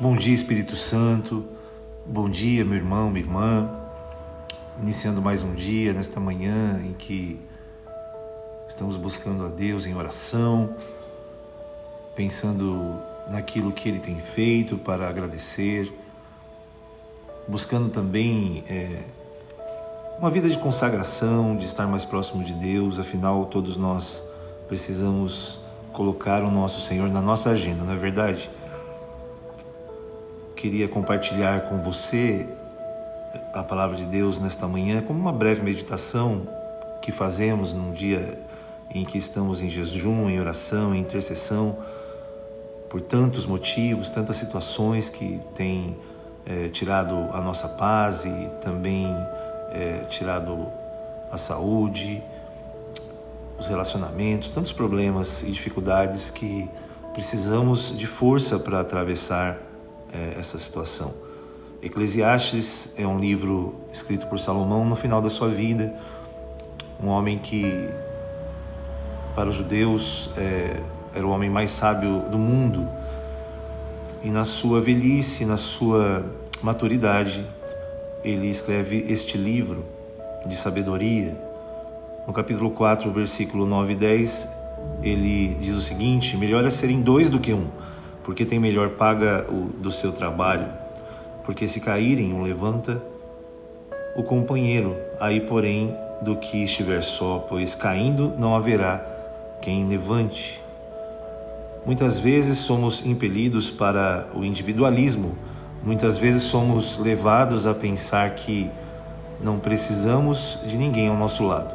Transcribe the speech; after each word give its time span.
Bom 0.00 0.16
dia, 0.16 0.34
Espírito 0.34 0.74
Santo. 0.74 1.44
Bom 2.04 2.28
dia, 2.28 2.64
meu 2.64 2.74
irmão, 2.74 3.08
minha 3.08 3.24
irmã. 3.24 3.70
Iniciando 4.82 5.22
mais 5.22 5.44
um 5.44 5.54
dia 5.54 5.92
nesta 5.92 6.18
manhã 6.18 6.82
em 6.84 6.92
que 6.94 7.38
estamos 8.68 8.96
buscando 8.96 9.46
a 9.46 9.48
Deus 9.48 9.86
em 9.86 9.94
oração, 9.94 10.74
pensando 12.16 12.96
naquilo 13.30 13.70
que 13.70 13.88
Ele 13.88 14.00
tem 14.00 14.18
feito 14.18 14.76
para 14.76 15.08
agradecer, 15.08 15.92
buscando 17.46 17.88
também 17.88 18.64
é, 18.68 19.00
uma 20.18 20.28
vida 20.28 20.48
de 20.48 20.58
consagração, 20.58 21.56
de 21.56 21.66
estar 21.66 21.86
mais 21.86 22.04
próximo 22.04 22.42
de 22.42 22.54
Deus. 22.54 22.98
Afinal, 22.98 23.46
todos 23.46 23.76
nós 23.76 24.24
precisamos 24.66 25.60
colocar 25.92 26.42
o 26.42 26.50
nosso 26.50 26.80
Senhor 26.80 27.08
na 27.08 27.22
nossa 27.22 27.50
agenda, 27.50 27.84
não 27.84 27.92
é 27.92 27.96
verdade? 27.96 28.50
Queria 30.64 30.88
compartilhar 30.88 31.68
com 31.68 31.82
você 31.82 32.46
a 33.52 33.62
palavra 33.62 33.94
de 33.94 34.06
Deus 34.06 34.40
nesta 34.40 34.66
manhã 34.66 35.02
como 35.02 35.20
uma 35.20 35.30
breve 35.30 35.60
meditação 35.60 36.48
que 37.02 37.12
fazemos 37.12 37.74
num 37.74 37.92
dia 37.92 38.38
em 38.90 39.04
que 39.04 39.18
estamos 39.18 39.60
em 39.60 39.68
jejum, 39.68 40.30
em 40.30 40.40
oração, 40.40 40.94
em 40.94 41.00
intercessão 41.00 41.76
por 42.88 43.02
tantos 43.02 43.44
motivos, 43.44 44.08
tantas 44.08 44.36
situações 44.36 45.10
que 45.10 45.38
têm 45.54 45.98
é, 46.46 46.70
tirado 46.70 47.14
a 47.34 47.42
nossa 47.42 47.68
paz 47.68 48.24
e 48.24 48.50
também 48.62 49.06
é, 49.70 50.06
tirado 50.08 50.66
a 51.30 51.36
saúde, 51.36 52.22
os 53.58 53.68
relacionamentos, 53.68 54.48
tantos 54.48 54.72
problemas 54.72 55.42
e 55.42 55.50
dificuldades 55.50 56.30
que 56.30 56.66
precisamos 57.12 57.94
de 57.94 58.06
força 58.06 58.58
para 58.58 58.80
atravessar 58.80 59.58
é, 60.14 60.38
essa 60.38 60.58
situação. 60.58 61.12
Eclesiastes 61.82 62.94
é 62.96 63.06
um 63.06 63.18
livro 63.18 63.74
escrito 63.92 64.26
por 64.26 64.38
Salomão 64.38 64.84
no 64.84 64.96
final 64.96 65.20
da 65.20 65.28
sua 65.28 65.48
vida, 65.48 65.92
um 67.02 67.08
homem 67.08 67.38
que, 67.38 67.90
para 69.34 69.48
os 69.48 69.56
judeus, 69.56 70.30
é, 70.36 70.80
era 71.14 71.26
o 71.26 71.30
homem 71.30 71.50
mais 71.50 71.70
sábio 71.70 72.20
do 72.30 72.38
mundo. 72.38 72.88
E 74.22 74.30
na 74.30 74.44
sua 74.44 74.80
velhice, 74.80 75.44
na 75.44 75.58
sua 75.58 76.24
maturidade, 76.62 77.44
ele 78.24 78.48
escreve 78.48 79.04
este 79.08 79.36
livro 79.36 79.84
de 80.46 80.56
sabedoria. 80.56 81.36
No 82.26 82.32
capítulo 82.32 82.70
4, 82.70 83.12
versículo 83.12 83.66
9 83.66 83.92
e 83.92 83.96
10, 83.96 84.48
ele 85.02 85.54
diz 85.60 85.74
o 85.74 85.82
seguinte: 85.82 86.38
Melhor 86.38 86.64
é 86.64 86.70
serem 86.70 87.02
dois 87.02 87.28
do 87.28 87.38
que 87.38 87.52
um 87.52 87.66
porque 88.24 88.44
tem 88.44 88.58
melhor 88.58 88.90
paga 88.90 89.46
o, 89.48 89.68
do 89.78 89.92
seu 89.92 90.12
trabalho. 90.12 90.66
Porque 91.44 91.68
se 91.68 91.80
caírem, 91.80 92.32
um 92.32 92.42
levanta 92.42 93.00
o 94.16 94.22
companheiro, 94.22 94.96
aí 95.20 95.40
porém 95.40 95.94
do 96.22 96.36
que 96.36 96.64
estiver 96.64 97.02
só, 97.02 97.38
pois 97.48 97.74
caindo 97.74 98.32
não 98.38 98.56
haverá 98.56 99.04
quem 99.60 99.86
levante. 99.86 100.60
Muitas 101.84 102.18
vezes 102.18 102.58
somos 102.58 103.04
impelidos 103.04 103.70
para 103.70 104.26
o 104.34 104.42
individualismo, 104.42 105.36
muitas 105.82 106.16
vezes 106.16 106.42
somos 106.42 106.98
levados 106.98 107.66
a 107.66 107.74
pensar 107.74 108.30
que 108.30 108.70
não 109.42 109.58
precisamos 109.58 110.58
de 110.66 110.78
ninguém 110.78 111.08
ao 111.08 111.16
nosso 111.16 111.44
lado. 111.44 111.74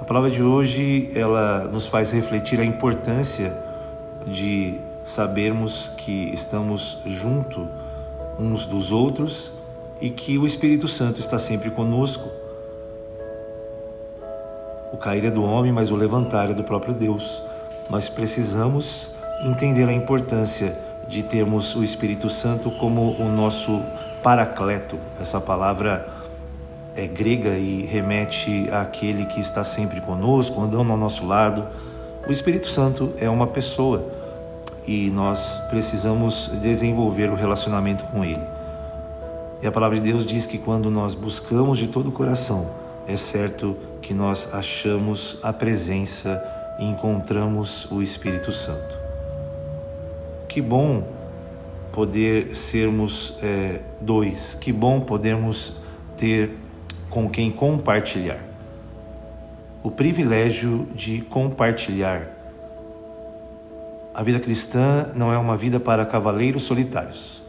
A 0.00 0.04
palavra 0.04 0.30
de 0.30 0.42
hoje, 0.42 1.10
ela 1.14 1.64
nos 1.64 1.86
faz 1.86 2.12
refletir 2.12 2.60
a 2.60 2.64
importância 2.64 3.56
de 4.26 4.80
sabermos 5.04 5.90
que 5.96 6.30
estamos 6.32 6.98
junto 7.06 7.68
uns 8.38 8.64
dos 8.64 8.90
outros 8.90 9.52
e 10.00 10.10
que 10.10 10.38
o 10.38 10.46
Espírito 10.46 10.88
Santo 10.88 11.20
está 11.20 11.38
sempre 11.38 11.70
conosco. 11.70 12.28
O 14.92 14.96
cair 14.96 15.24
é 15.24 15.30
do 15.30 15.44
homem, 15.44 15.72
mas 15.72 15.90
o 15.90 15.96
levantar 15.96 16.50
é 16.50 16.54
do 16.54 16.64
próprio 16.64 16.94
Deus. 16.94 17.42
Nós 17.90 18.08
precisamos 18.08 19.12
entender 19.44 19.88
a 19.88 19.92
importância 19.92 20.78
de 21.08 21.22
termos 21.22 21.74
o 21.74 21.82
Espírito 21.82 22.30
Santo 22.30 22.70
como 22.70 23.12
o 23.12 23.28
nosso 23.28 23.82
paracleto. 24.22 24.98
Essa 25.20 25.40
palavra 25.40 26.08
é 26.96 27.06
grega 27.06 27.58
e 27.58 27.82
remete 27.82 28.68
àquele 28.70 29.26
que 29.26 29.40
está 29.40 29.64
sempre 29.64 30.00
conosco, 30.00 30.60
andando 30.60 30.92
ao 30.92 30.96
nosso 30.96 31.26
lado. 31.26 31.66
O 32.26 32.32
Espírito 32.32 32.68
Santo 32.68 33.12
é 33.18 33.28
uma 33.28 33.46
pessoa 33.46 34.10
e 34.86 35.10
nós 35.10 35.60
precisamos 35.68 36.50
desenvolver 36.62 37.28
o 37.28 37.34
relacionamento 37.34 38.04
com 38.04 38.24
Ele. 38.24 38.42
E 39.60 39.66
a 39.66 39.72
palavra 39.72 40.00
de 40.00 40.10
Deus 40.10 40.24
diz 40.24 40.46
que 40.46 40.56
quando 40.56 40.90
nós 40.90 41.14
buscamos 41.14 41.76
de 41.76 41.86
todo 41.86 42.08
o 42.08 42.12
coração, 42.12 42.70
é 43.06 43.14
certo 43.14 43.76
que 44.00 44.14
nós 44.14 44.48
achamos 44.54 45.38
a 45.42 45.52
presença 45.52 46.42
e 46.78 46.86
encontramos 46.86 47.86
o 47.90 48.00
Espírito 48.00 48.52
Santo. 48.52 48.98
Que 50.48 50.62
bom 50.62 51.06
poder 51.92 52.54
sermos 52.54 53.36
é, 53.42 53.80
dois, 54.00 54.54
que 54.54 54.72
bom 54.72 54.98
podermos 54.98 55.76
ter 56.16 56.56
com 57.10 57.28
quem 57.28 57.50
compartilhar. 57.50 58.53
O 59.84 59.90
privilégio 59.90 60.88
de 60.94 61.20
compartilhar 61.20 62.26
a 64.14 64.22
vida 64.22 64.40
cristã 64.40 65.12
não 65.14 65.30
é 65.30 65.36
uma 65.36 65.58
vida 65.58 65.78
para 65.78 66.06
cavaleiros 66.06 66.62
solitários. 66.62 67.42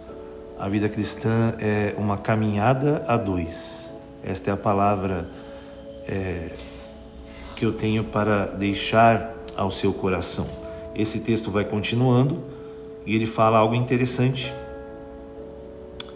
A 0.60 0.68
vida 0.68 0.90
cristã 0.90 1.56
é 1.60 1.96
uma 1.98 2.18
caminhada 2.18 3.06
a 3.08 3.16
dois. 3.16 3.96
Esta 4.22 4.52
é 4.52 4.54
a 4.54 4.58
palavra 4.58 5.30
é, 6.10 6.50
que 7.56 7.66
eu 7.66 7.72
tenho 7.72 8.04
para 8.04 8.48
deixar 8.48 9.34
ao 9.56 9.72
seu 9.72 9.94
coração. 9.94 10.46
Esse 10.94 11.22
texto 11.22 11.50
vai 11.50 11.64
continuando 11.64 12.44
e 13.06 13.16
ele 13.16 13.26
fala 13.26 13.60
algo 13.60 13.76
interessante. 13.76 14.54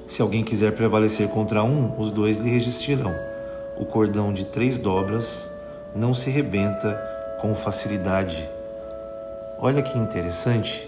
Se 0.06 0.22
alguém 0.22 0.44
quiser 0.44 0.74
prevalecer 0.74 1.30
contra 1.30 1.64
um, 1.64 1.98
os 1.98 2.12
dois 2.12 2.40
lhe 2.40 2.50
resistirão. 2.50 3.16
O 3.78 3.86
cordão 3.86 4.34
de 4.34 4.46
três 4.46 4.78
dobras 4.78 5.49
não 5.96 6.14
se 6.14 6.30
rebenta 6.30 7.00
com 7.42 7.54
facilidade 7.56 8.50
Olha 9.62 9.82
que 9.82 10.00
interessante. 10.00 10.88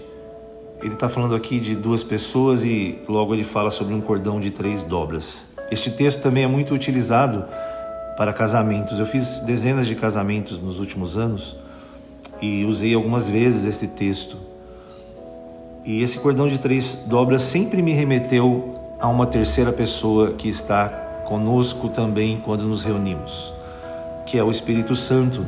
Ele 0.82 0.94
está 0.94 1.06
falando 1.06 1.34
aqui 1.34 1.60
de 1.60 1.76
duas 1.76 2.02
pessoas 2.02 2.64
e 2.64 2.98
logo 3.06 3.34
ele 3.34 3.44
fala 3.44 3.70
sobre 3.70 3.92
um 3.92 4.00
cordão 4.00 4.40
de 4.40 4.50
três 4.50 4.82
dobras. 4.82 5.44
Este 5.70 5.90
texto 5.90 6.22
também 6.22 6.44
é 6.44 6.46
muito 6.46 6.72
utilizado 6.72 7.44
para 8.16 8.32
casamentos. 8.32 8.98
Eu 8.98 9.04
fiz 9.04 9.42
dezenas 9.42 9.86
de 9.86 9.94
casamentos 9.94 10.58
nos 10.58 10.80
últimos 10.80 11.18
anos 11.18 11.54
e 12.40 12.64
usei 12.64 12.94
algumas 12.94 13.28
vezes 13.28 13.66
esse 13.66 13.88
texto. 13.88 14.38
E 15.84 16.02
esse 16.02 16.18
cordão 16.18 16.48
de 16.48 16.58
três 16.58 16.94
dobras 17.06 17.42
sempre 17.42 17.82
me 17.82 17.92
remeteu 17.92 18.74
a 18.98 19.06
uma 19.06 19.26
terceira 19.26 19.70
pessoa 19.70 20.32
que 20.32 20.48
está 20.48 20.88
conosco 21.26 21.90
também 21.90 22.38
quando 22.38 22.64
nos 22.64 22.84
reunimos, 22.84 23.52
que 24.26 24.38
é 24.38 24.42
o 24.42 24.50
Espírito 24.50 24.94
Santo 24.96 25.46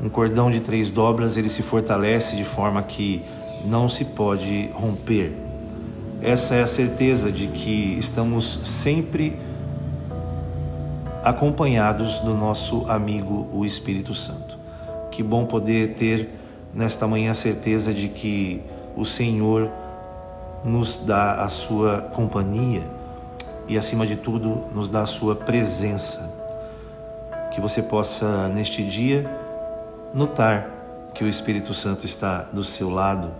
um 0.00 0.10
cordão 0.10 0.50
de 0.50 0.60
três 0.60 0.90
dobras 0.90 1.36
ele 1.36 1.48
se 1.48 1.62
fortalece 1.62 2.36
de 2.36 2.44
forma 2.44 2.82
que 2.82 3.22
não 3.64 3.88
se 3.88 4.04
pode 4.04 4.70
romper. 4.74 5.32
Essa 6.20 6.54
é 6.54 6.62
a 6.62 6.66
certeza 6.66 7.32
de 7.32 7.46
que 7.46 7.96
estamos 7.98 8.60
sempre 8.64 9.38
acompanhados 11.24 12.20
do 12.20 12.34
nosso 12.34 12.84
amigo, 12.90 13.48
o 13.52 13.64
Espírito 13.64 14.14
Santo. 14.14 14.58
Que 15.10 15.22
bom 15.22 15.46
poder 15.46 15.94
ter 15.94 16.28
nesta 16.74 17.06
manhã 17.06 17.30
a 17.30 17.34
certeza 17.34 17.92
de 17.92 18.08
que 18.08 18.62
o 18.94 19.04
Senhor 19.04 19.70
nos 20.62 20.98
dá 20.98 21.42
a 21.42 21.48
sua 21.48 22.02
companhia 22.02 22.86
e, 23.66 23.78
acima 23.78 24.06
de 24.06 24.16
tudo, 24.16 24.64
nos 24.74 24.88
dá 24.88 25.02
a 25.02 25.06
sua 25.06 25.34
presença. 25.34 26.35
Que 27.56 27.60
você 27.62 27.82
possa, 27.82 28.48
neste 28.48 28.84
dia, 28.84 29.24
notar 30.12 30.68
que 31.14 31.24
o 31.24 31.26
Espírito 31.26 31.72
Santo 31.72 32.04
está 32.04 32.42
do 32.52 32.62
seu 32.62 32.90
lado, 32.90 33.30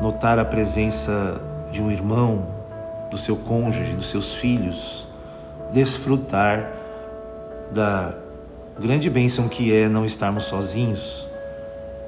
notar 0.00 0.38
a 0.38 0.44
presença 0.44 1.38
de 1.70 1.82
um 1.82 1.90
irmão, 1.90 2.46
do 3.10 3.18
seu 3.18 3.36
cônjuge, 3.36 3.92
dos 3.92 4.06
seus 4.06 4.34
filhos, 4.36 5.06
desfrutar 5.70 6.72
da 7.72 8.14
grande 8.80 9.10
bênção 9.10 9.50
que 9.50 9.70
é 9.70 9.86
não 9.86 10.06
estarmos 10.06 10.44
sozinhos 10.44 11.28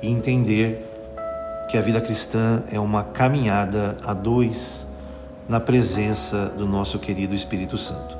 e 0.01 0.11
entender 0.11 0.83
que 1.69 1.77
a 1.77 1.83
vida 1.83 2.01
cristã 2.01 2.63
é 2.73 2.81
uma 2.81 3.05
caminhada 3.05 3.99
a 4.03 4.15
dois 4.15 4.87
na 5.47 5.61
presença 5.61 6.47
do 6.57 6.67
nosso 6.67 6.99
querido 6.99 7.35
Espírito 7.35 7.77
Santo. 7.77 8.18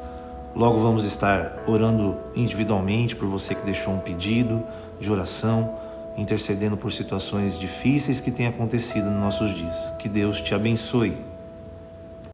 Logo 0.55 0.79
vamos 0.79 1.05
estar 1.05 1.63
orando 1.67 2.17
individualmente 2.35 3.15
por 3.15 3.29
você 3.29 3.55
que 3.55 3.65
deixou 3.65 3.95
um 3.95 4.01
pedido 4.01 4.65
de 4.99 5.11
oração 5.11 5.77
intercedendo 6.17 6.77
por 6.77 6.93
situações 6.93 7.57
difíceis 7.57 8.21
que 8.21 8.33
têm 8.33 8.49
acontecido 8.49 9.09
nos 9.09 9.21
nossos 9.21 9.55
dias. 9.55 9.95
Que 9.99 10.09
Deus 10.09 10.41
te 10.41 10.55
abençoe. 10.55 11.17